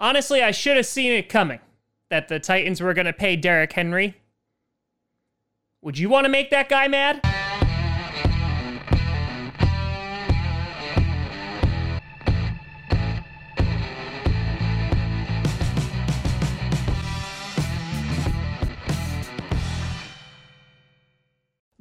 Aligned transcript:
Honestly, 0.00 0.42
I 0.42 0.52
should 0.52 0.76
have 0.76 0.86
seen 0.86 1.12
it 1.12 1.28
coming 1.28 1.58
that 2.08 2.28
the 2.28 2.38
Titans 2.38 2.80
were 2.80 2.94
going 2.94 3.06
to 3.06 3.12
pay 3.12 3.34
Derrick 3.34 3.72
Henry. 3.72 4.14
Would 5.82 5.98
you 5.98 6.08
want 6.08 6.24
to 6.24 6.28
make 6.28 6.50
that 6.50 6.68
guy 6.68 6.86
mad? 6.86 7.20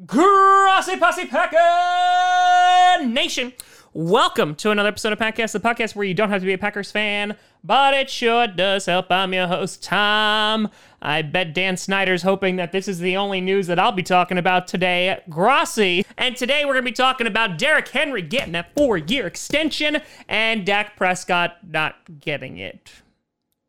Grossi 0.06 0.98
Posse 0.98 1.26
Packer 1.28 3.06
Nation. 3.06 3.54
Welcome 4.00 4.54
to 4.58 4.70
another 4.70 4.90
episode 4.90 5.12
of 5.12 5.18
Packcast, 5.18 5.54
the 5.54 5.60
podcast 5.60 5.96
where 5.96 6.06
you 6.06 6.14
don't 6.14 6.30
have 6.30 6.42
to 6.42 6.46
be 6.46 6.54
a 6.54 6.58
Packers 6.60 6.92
fan, 6.92 7.36
but 7.64 7.96
it 7.96 8.12
sure 8.12 8.46
does 8.46 8.86
help. 8.86 9.12
I'm 9.12 9.34
your 9.34 9.48
host, 9.48 9.82
Tom. 9.82 10.70
I 11.02 11.24
bet 11.24 11.56
Dan 11.56 11.78
Snyder's 11.78 12.22
hoping 12.22 12.58
that 12.58 12.72
this 12.72 12.88
is 12.88 13.00
the 13.00 13.18
only 13.18 13.42
news 13.42 13.66
that 13.66 13.80
I'll 13.80 13.92
be 13.92 14.04
talking 14.04 14.38
about 14.38 14.68
today, 14.68 15.20
Grossi. 15.30 16.06
And 16.16 16.38
today 16.38 16.64
we're 16.64 16.74
going 16.74 16.86
to 16.86 16.92
be 16.92 16.96
talking 16.96 17.26
about 17.26 17.58
Derrick 17.58 17.88
Henry 17.88 18.22
getting 18.22 18.52
that 18.54 18.76
four 18.76 19.00
year 19.00 19.26
extension 19.26 19.98
and 20.30 20.64
Dak 20.64 20.96
Prescott 20.96 21.58
not 21.68 22.20
getting 22.20 22.60
it. 22.60 23.02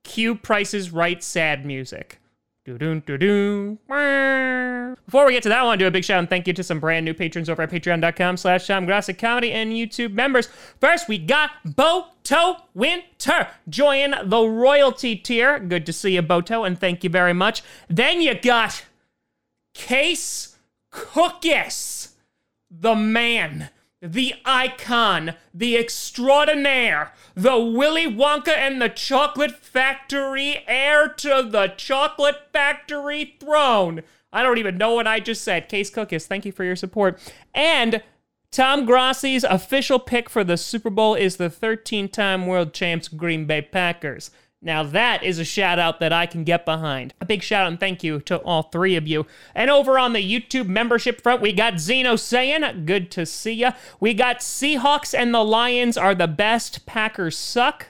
Cue 0.05 0.35
Price's 0.35 0.91
Right 0.91 1.23
sad 1.23 1.65
music. 1.65 2.21
Doo-doo-doo-doo. 2.67 3.79
Before 5.09 5.25
we 5.25 5.33
get 5.33 5.43
to 5.45 5.49
that, 5.49 5.61
I 5.61 5.63
want 5.63 5.79
to 5.79 5.85
do 5.87 5.89
a 5.89 5.91
big 5.91 6.05
shout 6.05 6.19
and 6.19 6.29
thank 6.29 6.47
you 6.47 6.53
to 6.53 6.63
some 6.63 6.81
brand 6.81 7.07
new 7.07 7.15
patrons 7.15 7.49
over 7.49 7.63
at 7.63 7.71
patreon.com 7.71 8.37
slash 8.37 8.67
Tom 8.67 8.85
Grossi 8.85 9.15
Comedy 9.15 9.51
and 9.53 9.73
YouTube 9.73 10.13
members. 10.13 10.51
First, 10.81 11.09
we 11.09 11.17
got 11.17 11.53
Boto 11.67 12.61
Winter. 12.75 13.49
Join 13.71 14.15
the 14.23 14.47
royalty 14.47 15.17
tier. 15.17 15.59
Good 15.61 15.87
to 15.87 15.95
see 15.95 16.15
you, 16.15 16.23
Boto, 16.23 16.67
and 16.67 16.79
thank 16.79 17.05
you 17.05 17.09
very 17.09 17.33
much. 17.33 17.63
Then 17.89 18.21
you 18.21 18.35
got 18.35 18.85
Case 19.73 20.59
Cookis, 20.93 22.11
the 22.71 22.95
man 22.95 23.71
the 24.01 24.35
icon, 24.45 25.35
the 25.53 25.77
extraordinaire, 25.77 27.13
the 27.35 27.59
Willy 27.59 28.07
Wonka 28.07 28.57
and 28.57 28.81
the 28.81 28.89
Chocolate 28.89 29.57
Factory 29.57 30.63
heir 30.69 31.09
to 31.09 31.49
the 31.49 31.73
Chocolate 31.77 32.49
Factory 32.53 33.37
throne. 33.41 34.03
I 34.33 34.43
don't 34.43 34.59
even 34.59 34.77
know 34.77 34.95
what 34.95 35.07
I 35.07 35.21
just 35.21 35.43
said. 35.43 35.69
Case 35.69 35.91
Cookis, 35.91 36.27
thank 36.27 36.45
you 36.45 36.53
for 36.53 36.65
your 36.65 36.77
support. 36.77 37.19
And 37.55 38.03
Tom 38.51 38.87
Grossi's 38.87 39.45
official 39.45 39.99
pick 39.99 40.31
for 40.31 40.45
the 40.45 40.57
Super 40.57 40.91
Bowl 40.91 41.15
is 41.15 41.37
the 41.37 41.51
13 41.51 42.09
time 42.09 42.47
world 42.47 42.73
champs 42.73 43.09
Green 43.09 43.47
Bay 43.47 43.63
Packers. 43.63 44.31
Now 44.61 44.83
that 44.83 45.23
is 45.23 45.39
a 45.39 45.45
shout 45.45 45.79
out 45.79 46.01
that 46.01 46.13
I 46.13 46.27
can 46.27 46.43
get 46.43 46.65
behind. 46.65 47.15
A 47.21 47.27
big 47.27 47.43
shout 47.43 47.63
out 47.63 47.69
and 47.69 47.79
thank 47.79 48.03
you 48.03 48.21
to 48.23 48.39
all 48.39 48.65
three 48.65 48.97
of 48.97 49.07
you. 49.07 49.27
And 49.55 49.71
over 49.71 49.99
on 49.99 50.15
the 50.15 50.41
YouTube 50.41 50.67
membership 50.67 51.21
front, 51.21 51.41
we 51.41 51.53
got 51.53 51.79
Zeno 51.79 52.17
saying, 52.17 52.85
good 52.85 53.11
to 53.13 53.25
see 53.25 53.53
ya. 53.53 53.73
We 54.01 54.15
got 54.15 54.41
Seahawks 54.41 55.17
and 55.17 55.33
the 55.33 55.45
Lions 55.45 55.97
are 55.97 56.15
the 56.15 56.27
best, 56.27 56.87
Packers 56.87 57.37
suck. 57.37 57.87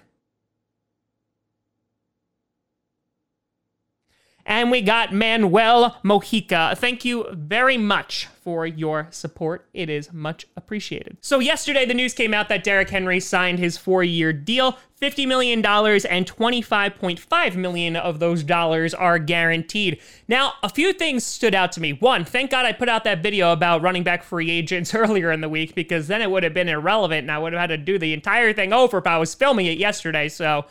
And 4.48 4.70
we 4.70 4.80
got 4.80 5.12
Manuel 5.12 5.98
Mojica. 6.02 6.74
Thank 6.78 7.04
you 7.04 7.26
very 7.32 7.76
much 7.76 8.28
for 8.42 8.66
your 8.66 9.06
support. 9.10 9.68
It 9.74 9.90
is 9.90 10.10
much 10.10 10.46
appreciated. 10.56 11.18
So, 11.20 11.38
yesterday, 11.38 11.84
the 11.84 11.92
news 11.92 12.14
came 12.14 12.32
out 12.32 12.48
that 12.48 12.64
Derrick 12.64 12.88
Henry 12.88 13.20
signed 13.20 13.58
his 13.58 13.76
four 13.76 14.02
year 14.02 14.32
deal. 14.32 14.78
$50 15.02 15.28
million 15.28 15.58
and 15.58 16.26
25.5 16.26 17.54
million 17.56 17.94
of 17.94 18.18
those 18.18 18.42
dollars 18.42 18.94
are 18.94 19.18
guaranteed. 19.18 20.00
Now, 20.26 20.54
a 20.62 20.68
few 20.70 20.94
things 20.94 21.24
stood 21.24 21.54
out 21.54 21.70
to 21.72 21.80
me. 21.80 21.92
One, 21.92 22.24
thank 22.24 22.50
God 22.50 22.64
I 22.64 22.72
put 22.72 22.88
out 22.88 23.04
that 23.04 23.22
video 23.22 23.52
about 23.52 23.82
running 23.82 24.02
back 24.02 24.24
free 24.24 24.50
agents 24.50 24.94
earlier 24.94 25.30
in 25.30 25.42
the 25.42 25.48
week 25.48 25.74
because 25.74 26.08
then 26.08 26.22
it 26.22 26.30
would 26.30 26.42
have 26.42 26.54
been 26.54 26.68
irrelevant 26.68 27.20
and 27.20 27.30
I 27.30 27.38
would 27.38 27.52
have 27.52 27.60
had 27.60 27.66
to 27.68 27.76
do 27.76 27.98
the 27.98 28.14
entire 28.14 28.54
thing 28.54 28.72
over 28.72 28.96
if 28.96 29.06
I 29.06 29.18
was 29.18 29.34
filming 29.34 29.66
it 29.66 29.76
yesterday. 29.76 30.30
So, 30.30 30.64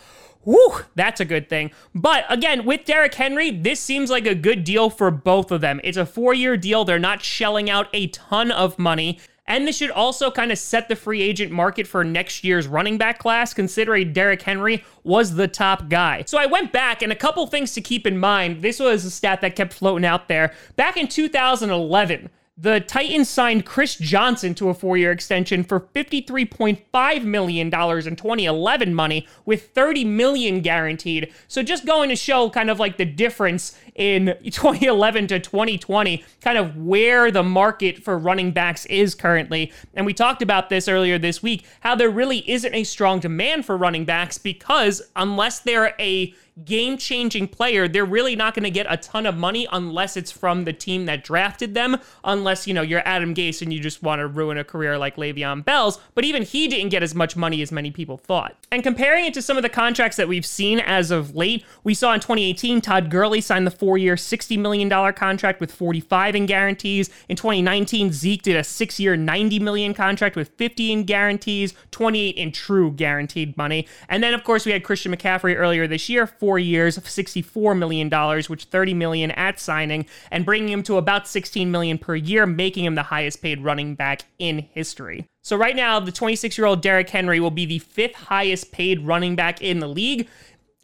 Whew, 0.47 0.85
that's 0.96 1.19
a 1.19 1.25
good 1.25 1.50
thing. 1.50 1.72
But 1.94 2.24
again, 2.30 2.63
with 2.63 2.85
Derrick 2.85 3.13
Henry, 3.13 3.52
this 3.52 3.81
seems 3.81 4.09
like 4.09 4.25
a 4.25 4.34
good 4.34 4.63
deal 4.63 4.90
for 4.90 5.12
both 5.12 5.52
of 5.52 5.59
them. 5.59 5.81
It's 5.84 5.97
a 5.97 6.06
four 6.06 6.34
year 6.34 6.56
deal. 6.56 6.85
They're 6.85 7.00
not 7.00 7.22
shelling 7.22 7.69
out 7.69 7.90
a 7.91 8.08
ton 8.08 8.52
of 8.52 8.80
money. 8.80 9.19
And 9.46 9.68
this 9.68 9.75
should 9.75 9.91
also 9.91 10.31
kind 10.31 10.53
of 10.53 10.58
set 10.58 10.88
the 10.88 10.96
free 10.96 11.22
agent 11.22 11.52
market 11.52 11.85
for 11.85 12.06
next 12.06 12.46
year's 12.46 12.66
running 12.66 12.97
back 12.97 13.19
class, 13.19 13.53
considering 13.53 14.13
Derrick 14.13 14.41
Henry 14.41 14.85
was 15.03 15.35
the 15.35 15.50
top 15.50 15.90
guy. 15.90 16.24
So 16.25 16.38
I 16.38 16.46
went 16.46 16.72
back, 16.72 17.02
and 17.02 17.12
a 17.12 17.16
couple 17.16 17.46
things 17.47 17.74
to 17.74 17.81
keep 17.81 18.08
in 18.08 18.18
mind. 18.18 18.62
This 18.62 18.79
was 18.79 19.03
a 19.03 19.12
stat 19.12 19.41
that 19.41 19.56
kept 19.56 19.74
floating 19.74 20.06
out 20.06 20.28
there. 20.29 20.53
Back 20.75 20.97
in 20.97 21.08
2011, 21.08 22.29
the 22.59 22.79
Titans 22.79 23.29
signed 23.29 23.66
Chris 23.66 23.95
Johnson 23.95 24.56
to 24.56 24.69
a 24.69 24.73
four 24.73 24.97
year 24.97 25.12
extension 25.12 25.63
for 25.63 25.79
$53.5 25.79 27.23
million 27.23 27.68
in 27.68 27.72
2011 27.72 28.94
money 28.95 29.28
with 29.45 29.69
30 29.69 30.06
million 30.06 30.62
guaranteed. 30.62 31.31
So 31.47 31.62
just 31.62 31.85
going 31.85 32.09
to 32.09 32.16
show 32.16 32.50
kind 32.50 32.72
of 32.72 32.79
like 32.79 32.97
the 32.97 33.06
difference 33.06 33.78
in 33.94 34.35
2011 34.44 35.28
to 35.28 35.40
2020, 35.40 36.23
kind 36.41 36.57
of 36.57 36.75
where 36.78 37.29
the 37.29 37.44
market 37.44 38.03
for 38.03 38.17
running 38.17 38.51
backs 38.51 38.85
is 38.88 39.13
currently. 39.13 39.72
And 39.94 40.06
we 40.06 40.13
talked 40.13 40.41
about 40.41 40.69
this 40.69 40.88
earlier 40.88 41.19
this 41.19 41.44
week 41.44 41.63
how 41.81 41.94
there 41.96 42.09
really 42.09 42.50
isn't 42.50 42.73
a 42.73 42.84
strong 42.84 43.19
demand 43.19 43.66
for 43.66 43.78
running 43.78 44.06
backs 44.06 44.40
because 44.40 45.01
unless 45.16 45.59
they're 45.59 45.94
a 46.00 46.34
game 46.66 46.97
changing 46.97 47.47
player, 47.47 47.88
they're 47.88 48.06
really 48.06 48.35
not 48.35 48.53
going 48.53 48.63
to 48.63 48.72
get 48.72 48.85
a 48.90 48.97
ton 48.97 49.25
of 49.25 49.38
money 49.38 49.68
unless 49.72 50.18
it's 50.18 50.31
from 50.31 50.63
the 50.63 50.73
team 50.73 51.06
that 51.06 51.23
drafted 51.23 51.73
them, 51.73 51.97
unless, 52.23 52.68
you 52.68 52.73
know, 52.73 52.81
you're 52.81 53.01
Adam 53.06 53.34
Gase 53.34 53.62
and 53.62 53.72
you 53.72 53.79
just 53.79 54.01
want 54.03 54.19
to 54.19 54.28
ruin 54.28 54.57
a 54.57 54.63
career 54.63 54.97
like 54.97 55.16
Le'Veon 55.17 55.63
Bell's. 55.63 56.00
But 56.16 56.25
even 56.25 56.44
he 56.44 56.67
didn't 56.67 56.90
get 56.90 57.03
as 57.03 57.13
much 57.13 57.35
money 57.35 57.62
as 57.62 57.72
many 57.72 57.91
people 57.91 58.17
thought. 58.17 58.56
And 58.72 58.84
comparing 58.84 59.25
it 59.25 59.34
to 59.35 59.41
some 59.41 59.57
of 59.57 59.63
the 59.63 59.69
contracts 59.69 60.17
that 60.17 60.28
we've 60.28 60.46
seen 60.46 60.79
as 60.79 61.12
of 61.12 61.35
late, 61.35 61.63
we 61.84 61.94
saw 61.94 62.13
in 62.13 62.19
2018, 62.19 62.81
Todd 62.81 63.09
Gurley 63.09 63.41
signed 63.41 63.67
the 63.67 63.72
four 63.72 63.97
year, 63.97 64.16
$60 64.16 64.57
million 64.57 64.90
contract 65.13 65.59
with 65.59 65.72
45 65.72 66.35
in 66.35 66.46
guarantees. 66.46 67.09
In 67.29 67.35
2019, 67.35 68.12
Zeke 68.12 68.41
did 68.41 68.56
a 68.56 68.63
six 68.63 69.00
year, 69.00 69.16
90 69.16 69.59
million 69.59 69.94
contract 69.94 70.35
with 70.35 70.50
50 70.50 70.91
in 70.91 71.03
guarantees, 71.03 71.73
28 71.91 72.35
in 72.35 72.51
true 72.51 72.91
guaranteed 72.91 73.56
money. 73.57 73.88
And 74.09 74.23
then, 74.23 74.34
of 74.34 74.44
course, 74.44 74.66
we 74.66 74.72
had 74.72 74.84
Christian 74.84 75.16
McCaffrey 75.16 75.56
earlier 75.56 75.88
this 75.88 76.09
year, 76.09 76.28
four 76.47 76.58
years, 76.58 76.97
$64 76.97 77.78
million, 77.78 78.09
which 78.47 78.63
30 78.63 78.94
million 78.94 79.31
at 79.31 79.59
signing, 79.59 80.06
and 80.31 80.46
bringing 80.46 80.69
him 80.69 80.81
to 80.81 80.96
about 80.96 81.28
16 81.28 81.69
million 81.69 81.97
per 81.97 82.16
year, 82.16 82.46
making 82.46 82.85
him 82.85 82.96
the 82.96 83.03
highest 83.03 83.41
paid 83.41 83.62
running 83.62 83.96
back 83.96 84.22
in 84.40 84.59
history. 84.59 85.25
So 85.44 85.58
right 85.58 85.75
now, 85.75 86.00
the 86.00 86.13
26-year-old 86.13 86.81
Derrick 86.81 87.09
Henry 87.09 87.41
will 87.41 87.52
be 87.52 87.66
the 87.66 87.80
fifth 87.80 88.16
highest 88.16 88.72
paid 88.72 89.02
running 89.02 89.35
back 89.35 89.62
in 89.62 89.80
the 89.80 89.90
league. 89.90 90.30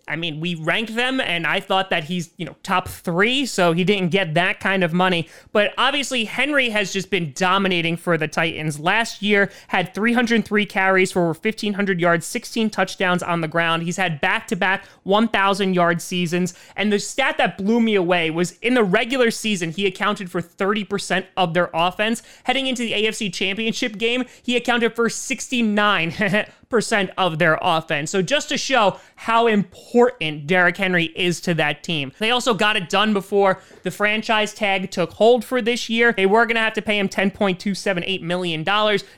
I 0.06 0.18
mean, 0.18 0.42
we 0.42 0.56
ranked 0.56 0.96
them, 0.96 1.22
and 1.22 1.48
I 1.48 1.62
thought 1.62 1.90
that 1.90 2.04
he's, 2.04 2.32
you 2.36 2.46
know, 2.46 2.56
top 2.62 2.90
three, 2.90 3.46
so 3.46 3.72
he 3.72 3.86
didn't 3.86 4.10
get 4.10 4.34
that 4.34 4.60
kind 4.60 4.84
of 4.84 4.92
money. 4.92 5.30
But 5.54 5.74
obviously, 5.78 6.26
Henry 6.26 6.70
has 6.72 6.92
just 6.92 7.10
been 7.10 7.32
dominating 7.34 7.96
for 7.96 8.18
the 8.18 8.28
Titans. 8.28 8.80
Last 8.80 9.22
year, 9.22 9.50
had 9.68 9.94
303 9.94 10.66
carries 10.66 11.12
for 11.14 11.22
over 11.22 11.40
1,500 11.40 12.02
yards, 12.02 12.26
16 12.26 12.70
touchdowns 12.70 13.24
on 13.24 13.40
the 13.40 13.48
ground. 13.48 13.84
He's 13.84 13.96
had 13.96 14.20
back 14.20 14.48
to 14.48 14.58
back 14.58 14.86
1,000 15.04 15.74
yard 15.74 16.02
seasons. 16.02 16.54
And 16.76 16.92
the 16.92 17.00
stat 17.00 17.38
that 17.38 17.58
blew 17.58 17.80
me 17.80 17.96
away 17.96 18.30
was 18.30 18.58
in 18.62 18.74
the 18.74 18.84
regular 18.84 19.32
season, 19.32 19.72
he 19.72 19.86
accounted 19.86 20.30
for 20.30 20.42
30% 20.42 21.26
of 21.38 21.54
their 21.54 21.70
offense. 21.74 22.24
Heading 22.44 22.68
into 22.68 22.84
the 22.84 22.92
AFC 22.92 23.34
Championship 23.34 23.98
game, 23.98 24.26
he 24.42 24.58
accounted 24.58 24.96
for 24.96 25.10
69 25.10 26.12
percent 26.74 27.12
of 27.20 27.38
their 27.38 27.60
offense. 27.62 28.10
So 28.10 28.24
just 28.24 28.50
to 28.50 28.58
show 28.58 28.98
how 29.16 29.46
important 29.46 30.48
Derrick 30.48 30.76
Henry 30.76 31.06
is 31.16 31.40
to 31.42 31.54
that 31.54 31.84
team. 31.84 32.12
They 32.18 32.32
also 32.32 32.56
got 32.56 32.76
it 32.76 32.90
done 32.90 33.14
before 33.14 33.62
the 33.84 33.92
franchise 33.92 34.56
tag 34.56 34.90
took 34.90 35.12
hold 35.12 35.46
for 35.46 35.62
this 35.62 35.88
year. 35.88 36.14
They 36.14 36.26
were 36.26 36.48
going 36.48 36.56
to 36.56 36.62
have 36.62 36.74
to 36.74 36.82
pay 36.82 36.98
him 36.98 37.08
$10.278 37.08 38.22
million. 38.24 38.66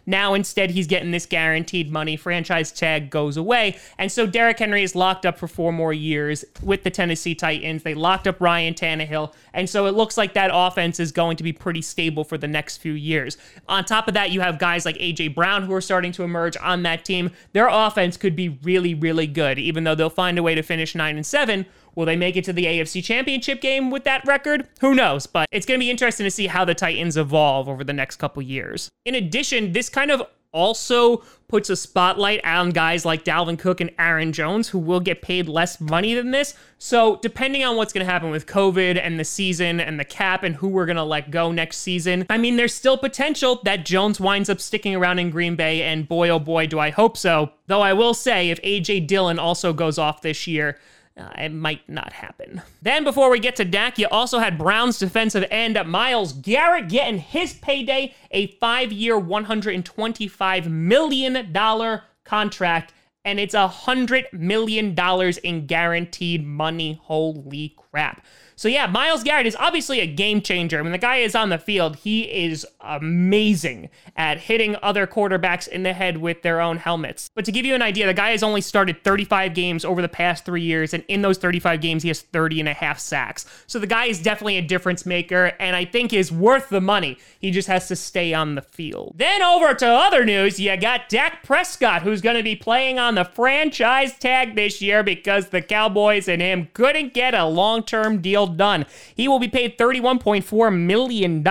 Now 0.06 0.34
instead 0.34 0.72
he's 0.72 0.86
getting 0.86 1.12
this 1.12 1.26
guaranteed 1.26 1.92
money. 1.94 2.18
Franchise 2.18 2.74
tag 2.74 3.10
goes 3.10 3.38
away. 3.38 3.80
And 3.98 4.12
so 4.12 4.28
Derrick 4.28 4.60
Henry 4.60 4.84
is 4.84 4.94
locked 4.94 5.26
up 5.26 5.40
for 5.40 5.48
four 5.48 5.72
more 5.72 5.94
years 5.94 6.44
with 6.62 6.84
the 6.84 6.92
Tennessee 6.92 7.36
Titans. 7.36 7.84
They 7.84 7.94
locked 7.94 8.28
up 8.28 8.42
Ryan 8.42 8.74
Tannehill. 8.74 9.34
And 9.54 9.70
so 9.70 9.86
it 9.86 9.96
looks 9.96 10.18
like 10.18 10.34
that 10.34 10.52
offense 10.54 11.00
is 11.00 11.14
going 11.14 11.38
to 11.38 11.44
be 11.44 11.54
pretty 11.54 11.82
stable 11.82 12.26
for 12.26 12.38
the 12.38 12.50
next 12.50 12.78
few 12.78 12.94
years. 12.94 13.38
On 13.70 13.86
top 13.86 14.10
of 14.10 14.14
that, 14.16 14.32
you 14.32 14.42
have 14.42 14.60
guys 14.60 14.86
like 14.86 14.98
A.J. 15.00 15.30
Brown 15.30 15.64
who 15.64 15.74
are 15.74 15.82
starting 15.82 16.12
to 16.12 16.24
emerge 16.24 16.58
on 16.62 16.84
that 16.84 17.06
team 17.06 17.32
their 17.54 17.68
offense 17.68 18.18
could 18.18 18.36
be 18.36 18.50
really, 18.50 18.94
really 18.94 19.28
good, 19.28 19.58
even 19.60 19.84
though 19.84 19.96
they'll 19.96 20.10
find 20.10 20.38
a 20.38 20.44
way 20.44 20.56
to 20.56 20.62
finish 20.62 20.96
9 20.96 21.16
and 21.16 21.26
7. 21.26 21.66
Will 21.96 22.06
they 22.06 22.16
make 22.16 22.36
it 22.36 22.44
to 22.46 22.54
the 22.54 22.66
AFC 22.66 23.04
Championship 23.04 23.62
game 23.62 23.90
with 23.90 24.04
that 24.04 24.26
record? 24.26 24.68
Who 24.82 24.94
knows? 24.94 25.26
But 25.28 25.48
it's 25.52 25.66
going 25.66 25.80
to 25.80 25.84
be 25.84 25.90
interesting 25.90 26.26
to 26.26 26.32
see 26.32 26.48
how 26.48 26.66
the 26.66 26.76
Titans 26.76 27.16
evolve 27.16 27.70
over 27.70 27.84
the 27.84 27.94
next 27.94 28.18
couple 28.18 28.42
years. 28.42 28.90
In 29.06 29.16
addition, 29.16 29.72
this 29.72 29.88
kind 29.90 30.12
of 30.12 30.24
also 30.56 31.22
puts 31.48 31.70
a 31.70 31.76
spotlight 31.76 32.44
on 32.44 32.72
guys 32.72 33.06
like 33.06 33.24
Dalvin 33.24 33.60
Cook 33.60 33.80
and 33.82 33.92
Aaron 34.00 34.34
Jones, 34.34 34.70
who 34.70 34.80
will 34.80 35.00
get 35.00 35.22
paid 35.22 35.48
less 35.48 35.80
money 35.80 36.16
than 36.16 36.32
this. 36.32 36.56
So, 36.80 37.18
depending 37.22 37.64
on 37.64 37.76
what's 37.76 37.94
going 37.94 38.06
to 38.06 38.12
happen 38.12 38.32
with 38.32 38.48
COVID 38.48 39.00
and 39.00 39.20
the 39.20 39.26
season 39.26 39.80
and 39.80 40.00
the 40.00 40.06
cap 40.06 40.44
and 40.44 40.56
who 40.56 40.68
we're 40.68 40.88
going 40.88 40.96
to 40.96 41.04
let 41.04 41.30
go 41.30 41.52
next 41.52 41.78
season, 41.78 42.26
I 42.30 42.38
mean, 42.38 42.56
there's 42.56 42.74
still 42.74 42.98
potential 42.98 43.62
that 43.64 43.86
Jones 43.86 44.20
winds 44.20 44.50
up 44.50 44.60
sticking 44.60 44.96
around 44.96 45.20
in 45.20 45.30
Green 45.30 45.56
Bay, 45.56 45.84
and 45.84 46.08
boy, 46.08 46.30
oh 46.30 46.40
boy, 46.40 46.66
do 46.66 46.80
I 46.80 46.90
hope 46.90 47.18
so. 47.18 47.52
Though 47.68 47.82
I 47.82 47.94
will 47.94 48.14
say, 48.14 48.50
if 48.50 48.60
A.J. 48.64 49.02
Dillon 49.02 49.38
also 49.38 49.74
goes 49.74 50.00
off 50.00 50.22
this 50.22 50.48
year, 50.48 50.80
uh, 51.18 51.30
it 51.38 51.54
might 51.54 51.88
not 51.88 52.12
happen. 52.12 52.62
Then, 52.82 53.04
before 53.04 53.30
we 53.30 53.40
get 53.40 53.56
to 53.58 53.66
Dak, 53.66 53.98
you 53.98 54.08
also 54.12 54.40
had 54.40 54.58
Browns 54.58 55.00
defensive 55.00 55.46
end 55.50 55.78
Myles 55.88 56.34
Garrett 56.34 56.90
getting 56.90 57.20
his 57.20 57.54
payday 57.54 58.14
a 58.32 58.48
five 58.58 58.92
year, 58.92 59.20
$125 59.20 60.68
million 60.68 62.02
contract, 62.26 62.94
and 63.26 63.40
it's 63.40 63.56
a 63.56 63.68
$100 63.68 64.32
million 64.32 64.96
in 65.44 65.66
guaranteed 65.66 66.46
money. 66.46 67.00
Holy 67.04 67.76
crap. 67.76 68.24
So 68.58 68.70
yeah, 68.70 68.88
Myles 68.88 69.24
Garrett 69.24 69.48
is 69.48 69.56
obviously 69.58 70.00
a 70.00 70.08
game 70.08 70.42
changer. 70.42 70.82
Mean, 70.82 70.94
the 70.94 70.98
guy 70.98 71.18
is 71.18 71.36
on 71.36 71.50
the 71.50 71.58
field. 71.58 71.98
He 71.98 72.24
is 72.24 72.66
amazing 72.80 73.90
at 74.16 74.40
hitting 74.40 74.78
other 74.82 75.06
quarterbacks 75.06 75.68
in 75.68 75.84
the 75.84 75.92
head 75.92 76.18
with 76.18 76.42
their 76.42 76.62
own 76.62 76.78
helmets. 76.78 77.30
But 77.36 77.44
to 77.46 77.52
give 77.52 77.66
you 77.66 77.76
an 77.76 77.82
idea, 77.82 78.06
the 78.06 78.14
guy 78.14 78.32
has 78.32 78.44
only 78.44 78.62
started 78.62 79.04
35 79.04 79.54
games 79.54 79.84
over 79.84 80.02
the 80.02 80.08
past 80.08 80.46
three 80.46 80.62
years, 80.62 80.94
and 80.94 81.04
in 81.10 81.22
those 81.22 81.38
35 81.38 81.82
games, 81.82 82.04
he 82.04 82.10
has 82.10 82.22
30 82.22 82.62
and 82.62 82.70
a 82.70 82.74
half 82.74 82.98
sacks. 82.98 83.46
So 83.68 83.78
the 83.78 83.88
guy 83.88 84.06
is 84.06 84.22
definitely 84.22 84.58
a 84.58 84.62
difference 84.62 85.06
maker, 85.06 85.52
and 85.60 85.76
I 85.76 85.84
think 85.84 86.14
is 86.14 86.32
worth 86.32 86.70
the 86.70 86.82
money. 86.82 87.18
He 87.40 87.52
just 87.52 87.68
has 87.68 87.90
to 87.90 87.96
stay 87.96 88.34
on 88.34 88.56
the 88.56 88.62
field. 88.62 89.16
Then 89.18 89.42
over 89.42 89.74
to 89.74 89.88
other 89.88 90.24
news, 90.24 90.60
you 90.62 90.76
got 90.78 91.10
Dak 91.10 91.44
Prescott, 91.44 92.04
who's 92.04 92.22
going 92.22 92.38
to 92.38 92.44
be 92.44 92.56
playing 92.56 93.00
on 93.00 93.15
the 93.16 93.26
franchise 93.26 94.18
tag 94.18 94.56
this 94.56 94.82
year 94.82 95.04
because 95.04 95.50
the 95.50 95.62
Cowboys 95.62 96.28
and 96.28 96.42
him 96.42 96.70
couldn't 96.74 97.14
get 97.14 97.34
a 97.34 97.46
long-term 97.46 98.22
deal 98.22 98.48
done. 98.48 98.86
He 99.16 99.28
will 99.28 99.40
be 99.40 99.48
paid 99.48 99.78
$31.4 99.78 100.78
million 100.78 101.44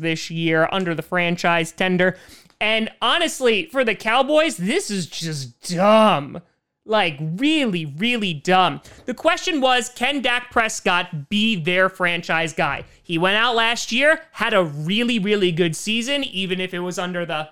this 0.00 0.30
year 0.30 0.68
under 0.72 0.94
the 0.94 1.02
franchise 1.02 1.72
tender. 1.72 2.16
And 2.60 2.90
honestly, 3.00 3.66
for 3.66 3.84
the 3.84 3.94
Cowboys, 3.94 4.56
this 4.56 4.90
is 4.90 5.06
just 5.06 5.60
dumb. 5.62 6.40
Like, 6.84 7.18
really, 7.20 7.84
really 7.84 8.34
dumb. 8.34 8.80
The 9.06 9.14
question 9.14 9.60
was 9.60 9.90
can 9.90 10.22
Dak 10.22 10.50
Prescott 10.50 11.28
be 11.28 11.54
their 11.54 11.88
franchise 11.88 12.52
guy? 12.52 12.84
He 13.02 13.16
went 13.16 13.36
out 13.36 13.54
last 13.54 13.92
year, 13.92 14.22
had 14.32 14.54
a 14.54 14.64
really, 14.64 15.18
really 15.18 15.52
good 15.52 15.76
season, 15.76 16.24
even 16.24 16.60
if 16.60 16.74
it 16.74 16.80
was 16.80 16.98
under 16.98 17.24
the 17.24 17.50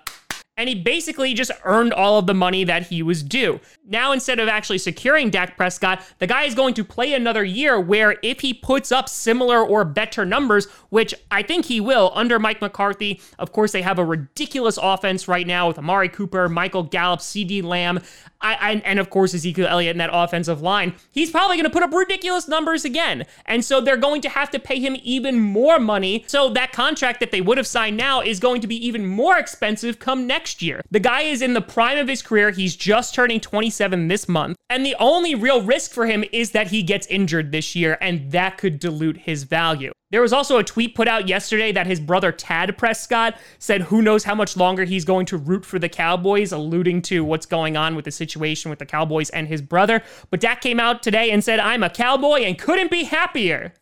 and 0.59 0.67
he 0.67 0.75
basically 0.75 1.33
just 1.33 1.51
earned 1.63 1.93
all 1.93 2.19
of 2.19 2.27
the 2.27 2.33
money 2.33 2.65
that 2.65 2.87
he 2.87 3.01
was 3.01 3.23
due. 3.23 3.61
Now, 3.87 4.11
instead 4.11 4.39
of 4.39 4.49
actually 4.49 4.79
securing 4.79 5.29
Dak 5.29 5.55
Prescott, 5.55 6.03
the 6.17 6.27
guy 6.27 6.43
is 6.43 6.53
going 6.53 6.73
to 6.73 6.83
play 6.83 7.13
another 7.13 7.45
year 7.45 7.79
where 7.79 8.17
if 8.21 8.41
he 8.41 8.53
puts 8.53 8.91
up 8.91 9.07
similar 9.07 9.65
or 9.65 9.85
better 9.85 10.25
numbers, 10.25 10.65
which 10.89 11.15
I 11.31 11.43
think 11.43 11.63
he 11.65 11.79
will 11.79 12.11
under 12.13 12.39
Mike 12.39 12.59
McCarthy, 12.59 13.21
of 13.39 13.53
course, 13.53 13.71
they 13.71 13.83
have 13.83 13.99
a 13.99 14.03
ridiculous 14.03 14.77
offense 14.77 15.29
right 15.29 15.47
now 15.47 15.69
with 15.69 15.79
Amari 15.79 16.09
Cooper, 16.09 16.49
Michael 16.49 16.83
Gallup, 16.83 17.21
CeeDee 17.21 17.63
Lamb. 17.63 18.01
I, 18.41 18.55
I, 18.55 18.71
and 18.85 18.99
of 18.99 19.09
course 19.09 19.33
Ezekiel 19.33 19.67
Elliott 19.67 19.95
in 19.95 19.97
that 19.97 20.09
offensive 20.13 20.61
line, 20.61 20.95
he's 21.11 21.31
probably 21.31 21.57
going 21.57 21.65
to 21.65 21.69
put 21.69 21.83
up 21.83 21.91
ridiculous 21.91 22.47
numbers 22.47 22.85
again. 22.85 23.25
And 23.45 23.63
so 23.63 23.81
they're 23.81 23.97
going 23.97 24.21
to 24.21 24.29
have 24.29 24.49
to 24.51 24.59
pay 24.59 24.79
him 24.79 24.95
even 25.03 25.39
more 25.39 25.79
money. 25.79 26.23
So 26.27 26.49
that 26.51 26.71
contract 26.71 27.19
that 27.19 27.31
they 27.31 27.41
would 27.41 27.57
have 27.57 27.67
signed 27.67 27.97
now 27.97 28.21
is 28.21 28.39
going 28.39 28.61
to 28.61 28.67
be 28.67 28.85
even 28.85 29.05
more 29.05 29.37
expensive 29.37 29.99
come 29.99 30.25
next 30.27 30.61
year. 30.61 30.81
The 30.91 30.99
guy 30.99 31.21
is 31.21 31.41
in 31.41 31.53
the 31.53 31.61
prime 31.61 31.97
of 31.97 32.07
his 32.07 32.21
career. 32.21 32.51
He's 32.51 32.75
just 32.75 33.13
turning 33.13 33.39
27 33.39 34.07
this 34.07 34.27
month. 34.29 34.55
And 34.69 34.85
the 34.85 34.95
only 34.99 35.35
real 35.35 35.61
risk 35.61 35.91
for 35.91 36.05
him 36.05 36.23
is 36.31 36.51
that 36.51 36.67
he 36.67 36.83
gets 36.83 37.07
injured 37.07 37.51
this 37.51 37.75
year, 37.75 37.97
and 38.01 38.31
that 38.31 38.57
could 38.57 38.79
dilute 38.79 39.17
his 39.17 39.43
value. 39.43 39.91
There 40.11 40.21
was 40.21 40.33
also 40.33 40.57
a 40.57 40.63
tweet 40.63 40.95
put 40.95 41.07
out 41.07 41.27
yesterday 41.27 41.71
that 41.71 41.85
his 41.85 41.99
brother 41.99 42.31
Tad 42.31 42.75
Prescott 42.77 43.39
said 43.59 43.83
who 43.83 44.01
knows 44.01 44.23
how 44.23 44.33
much 44.33 44.57
longer 44.57 44.83
he's 44.83 45.05
going 45.05 45.27
to 45.27 45.37
root 45.37 45.63
for 45.63 45.77
the 45.77 45.89
Cowboys, 45.89 46.51
alluding 46.51 47.03
to 47.03 47.23
what's 47.23 47.45
going 47.45 47.77
on 47.77 47.95
with 47.95 48.05
the 48.05 48.11
situation 48.11 48.69
with 48.69 48.79
the 48.79 48.87
Cowboys 48.87 49.29
and 49.29 49.47
his 49.47 49.61
brother. 49.61 50.01
But 50.31 50.39
Dak 50.39 50.61
came 50.61 50.79
out 50.79 51.03
today 51.03 51.29
and 51.29 51.43
said, 51.43 51.59
I'm 51.59 51.83
a 51.83 51.91
Cowboy 51.91 52.39
and 52.39 52.57
couldn't 52.57 52.89
be 52.89 53.03
happier. 53.03 53.73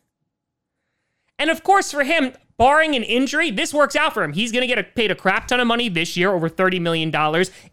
And 1.38 1.50
of 1.50 1.62
course, 1.62 1.90
for 1.90 2.04
him, 2.04 2.34
barring 2.58 2.96
an 2.96 3.04
injury, 3.04 3.52
this 3.52 3.72
works 3.72 3.94
out 3.94 4.12
for 4.12 4.24
him. 4.24 4.32
He's 4.32 4.50
going 4.50 4.62
to 4.62 4.66
get 4.66 4.78
a, 4.78 4.82
paid 4.82 5.12
a 5.12 5.14
crap 5.14 5.46
ton 5.46 5.60
of 5.60 5.66
money 5.68 5.88
this 5.88 6.16
year, 6.16 6.32
over 6.32 6.50
$30 6.50 6.80
million. 6.80 7.12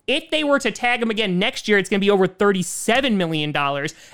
If 0.08 0.30
they 0.30 0.44
were 0.44 0.60
to 0.60 0.72
tag 0.72 1.02
him 1.02 1.10
again 1.10 1.40
next 1.40 1.68
year, 1.68 1.80
it's 1.80 1.90
going 1.90 2.00
to 2.00 2.06
be 2.06 2.12
over 2.12 2.28
$37 2.28 3.16
million. 3.16 3.54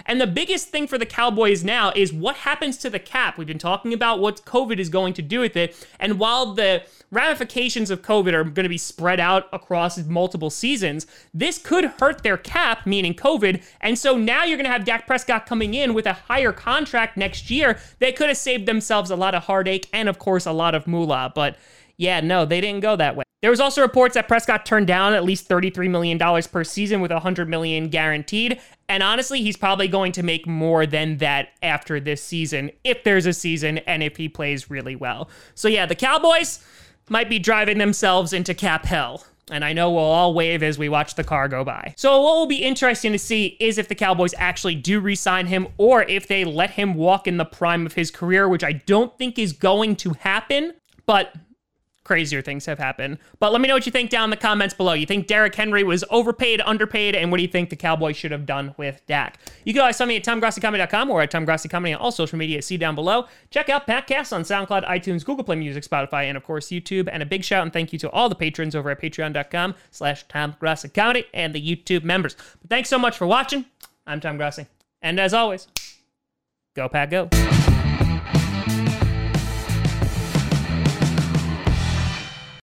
And 0.06 0.21
the 0.21 0.27
biggest 0.27 0.69
thing 0.69 0.88
for 0.88 0.97
the 0.97 1.06
Cowboys 1.06 1.63
now 1.63 1.91
is 1.94 2.13
what 2.13 2.38
happens 2.38 2.77
to 2.77 2.89
the 2.89 3.00
cap. 3.00 3.38
We've 3.38 3.45
been 3.45 3.59
talking 3.59 3.94
about 3.94 4.21
what 4.21 4.45
COVID 4.45 4.79
is 4.79 4.88
going 4.88 5.13
to 5.15 5.21
do 5.21 5.41
with 5.41 5.57
it. 5.57 5.75
And 6.00 6.18
while 6.18 6.53
the 6.53 6.83
ramifications 7.12 7.91
of 7.91 8.01
COVID 8.01 8.33
are 8.33 8.45
going 8.45 8.63
to 8.63 8.69
be 8.69 8.77
spread 8.77 9.19
out 9.19 9.50
across 9.51 9.97
multiple 10.06 10.50
seasons, 10.50 11.06
this 11.33 11.57
could 11.57 11.83
hurt 12.00 12.24
their 12.24 12.38
cap, 12.38 12.85
meaning 12.88 13.13
COVID. 13.13 13.62
And 13.81 14.00
so 14.00 14.17
now 14.17 14.45
you're 14.45 14.57
going 14.57 14.65
to 14.65 14.71
have 14.71 14.85
Dak 14.85 15.06
Prescott 15.06 15.45
coming 15.45 15.74
in 15.74 15.94
with 15.94 16.06
a 16.06 16.13
higher 16.13 16.53
contract 16.53 17.17
next 17.17 17.51
year. 17.51 17.77
They 18.00 18.13
could 18.13 18.29
have 18.29 18.38
saved 18.38 18.65
themselves 18.65 19.12
a 19.12 19.17
lot 19.17 19.35
of 19.35 19.44
heartache 19.44 19.89
and, 19.91 20.07
of 20.07 20.17
course, 20.17 20.45
a 20.45 20.53
lot 20.62 20.75
of 20.75 20.88
moolah. 20.88 21.31
But 21.34 21.58
yeah, 21.98 22.19
no, 22.19 22.46
they 22.46 22.62
didn't 22.62 22.81
go 22.81 22.96
that 22.96 23.16
way. 23.16 23.24
There 23.42 23.50
was 23.50 23.60
also 23.60 23.81
reports 23.81 24.13
that 24.13 24.28
Prescott 24.28 24.68
turned 24.68 24.86
down 24.86 25.13
at 25.13 25.24
least 25.24 25.50
$33 25.50 25.90
million 25.90 26.19
per 26.19 26.63
season 26.63 27.02
with 27.02 27.12
100 27.12 27.50
million 27.50 27.90
guaranteed. 27.90 28.62
And 28.88 29.02
honestly, 29.02 29.42
he's 29.42 29.58
probably 29.58 29.88
going 29.88 30.12
to 30.13 30.24
make 30.24 30.46
more 30.46 30.86
than 30.86 31.18
that 31.18 31.50
after 31.63 32.00
this 32.00 32.24
season, 32.24 32.72
if 32.84 33.04
there's 33.04 33.25
a 33.25 33.34
season 33.34 33.80
and 33.80 34.04
if 34.04 34.18
he 34.18 34.30
plays 34.30 34.69
really 34.69 34.96
well. 34.96 35.28
So 35.56 35.68
yeah, 35.68 35.88
the 35.88 35.96
Cowboys 35.96 36.63
might 37.10 37.30
be 37.30 37.40
driving 37.40 37.80
themselves 37.80 38.31
into 38.31 38.54
cap 38.54 38.86
hell. 38.86 39.25
And 39.51 39.65
I 39.65 39.74
know 39.74 39.92
we'll 39.92 40.03
all 40.03 40.33
wave 40.33 40.63
as 40.63 40.80
we 40.80 40.89
watch 40.89 41.15
the 41.15 41.24
car 41.24 41.48
go 41.48 41.63
by. 41.63 41.94
So, 41.98 42.21
what 42.21 42.36
will 42.38 42.48
be 42.48 42.63
interesting 42.63 43.12
to 43.12 43.19
see 43.19 43.57
is 43.59 43.77
if 43.77 43.89
the 43.89 43.95
Cowboys 43.95 44.33
actually 44.38 44.75
do 44.75 45.00
re 45.00 45.13
sign 45.13 45.48
him 45.48 45.68
or 45.77 46.03
if 46.03 46.27
they 46.27 46.45
let 46.45 46.71
him 46.71 46.95
walk 46.95 47.27
in 47.27 47.38
the 47.38 47.45
prime 47.45 47.86
of 47.86 47.94
his 47.94 48.09
career, 48.09 48.48
which 48.48 48.63
I 48.63 48.71
don't 48.71 49.15
think 49.18 49.38
is 49.38 49.53
going 49.53 49.98
to 49.98 50.13
happen. 50.13 50.74
But 51.06 51.36
crazier 52.03 52.42
things 52.42 52.65
have 52.65 52.80
happened. 52.80 53.18
But 53.39 53.51
let 53.51 53.62
me 53.62 53.68
know 53.68 53.75
what 53.75 53.86
you 53.86 53.92
think 53.92 54.09
down 54.09 54.25
in 54.25 54.30
the 54.30 54.38
comments 54.38 54.74
below. 54.74 54.94
You 54.94 55.06
think 55.06 55.27
Derrick 55.27 55.56
Henry 55.56 55.83
was 55.83 56.03
overpaid, 56.09 56.62
underpaid, 56.65 57.15
and 57.15 57.31
what 57.31 57.38
do 57.38 57.44
you 57.44 57.50
think 57.50 57.69
the 57.69 57.75
Cowboys 57.75 58.18
should 58.18 58.31
have 58.31 58.45
done 58.45 58.74
with 58.77 59.06
Dak? 59.07 59.38
You 59.65 59.74
can 59.74 59.81
always 59.81 59.98
find 59.98 60.09
me 60.09 60.18
at 60.18 60.24
TomGrossiComedy.com 60.24 61.09
or 61.09 61.21
at 61.21 61.31
TomGrossiComedy 61.31 61.95
on 61.95 62.01
all 62.01 62.12
social 62.12 62.38
media. 62.38 62.62
See 62.62 62.77
down 62.77 62.96
below. 62.96 63.27
Check 63.50 63.70
out 63.70 63.88
Packcast 63.88 64.34
on 64.34 64.43
SoundCloud, 64.43 64.88
iTunes, 64.88 65.25
Google 65.25 65.43
Play 65.43 65.58
Music, 65.58 65.84
Spotify, 65.84 66.25
and 66.25 66.38
of 66.38 66.43
course 66.43 66.67
YouTube. 66.67 67.10
And 67.12 67.22
a 67.22 67.25
big 67.25 67.43
shout 67.43 67.63
and 67.63 67.74
thank 67.74 67.93
you 67.93 68.00
to 68.00 68.10
all 68.10 68.29
the 68.29 68.36
patrons 68.36 68.75
over 68.75 68.89
at 68.89 69.01
Patreon.com 69.01 69.75
slash 69.91 70.25
TomGrossiComedy 70.27 71.25
and 71.34 71.53
the 71.53 71.62
YouTube 71.62 72.03
members. 72.03 72.36
But 72.62 72.70
thanks 72.70 72.89
so 72.89 72.98
much 72.98 73.17
for 73.17 73.27
watching. 73.27 73.65
I'm 74.08 74.20
Tom 74.20 74.38
Grossi. 74.38 74.67
And 75.01 75.20
as 75.20 75.34
always, 75.34 75.67
go 76.75 76.89
Pack 76.89 77.12
Go. 77.12 77.61